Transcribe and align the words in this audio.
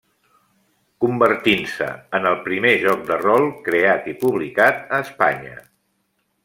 Convertint-se 1.05 1.89
en 2.19 2.25
el 2.31 2.39
primer 2.47 2.73
joc 2.87 3.05
de 3.13 3.21
rol 3.27 3.47
creat 3.69 4.11
i 4.15 4.19
publicat 4.27 4.85
a 4.99 5.05
Espanya. 5.09 5.57